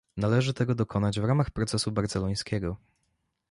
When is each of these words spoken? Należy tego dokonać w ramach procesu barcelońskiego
Należy 0.17 0.53
tego 0.53 0.75
dokonać 0.75 1.19
w 1.19 1.23
ramach 1.23 1.51
procesu 1.51 1.91
barcelońskiego 1.91 2.77